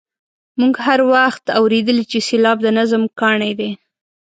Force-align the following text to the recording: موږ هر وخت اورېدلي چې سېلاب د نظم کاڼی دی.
موږ 0.59 0.73
هر 0.85 0.99
وخت 1.13 1.43
اورېدلي 1.59 2.03
چې 2.11 2.19
سېلاب 2.27 2.57
د 2.63 2.67
نظم 2.79 3.03
کاڼی 3.19 3.51
دی. 3.59 3.69